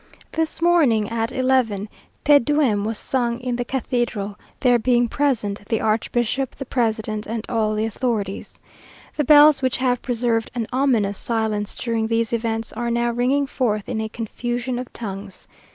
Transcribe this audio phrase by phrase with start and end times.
[0.31, 1.87] This morning, at eleven,
[2.25, 7.45] Te Deum, was sung in the cathedral, there being present, the archbishop, the president, and
[7.47, 8.59] all the authorities.
[9.15, 13.87] The bells, which have preserved an ominous silence during these events, are now ringing forth
[13.87, 15.47] in a confusion of tongues.